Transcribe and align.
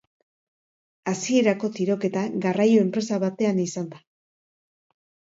Hasierako 1.11 1.67
tiroketa 1.75 2.23
garraio 2.45 2.79
enpresa 2.85 3.19
batean 3.25 3.61
izan 3.65 3.85
da. 3.93 4.01